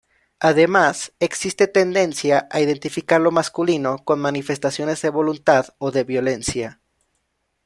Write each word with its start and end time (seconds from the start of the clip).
Además 0.39 1.13
existe 1.19 1.67
tendencia 1.67 2.47
a 2.49 2.59
identificar 2.59 3.21
lo 3.21 3.29
masculino 3.29 3.99
con 3.99 4.17
manifestaciones 4.19 4.99
de 5.03 5.11
voluntad 5.11 5.75
o 5.77 5.91
de 5.91 6.03
violencia. 6.03 6.81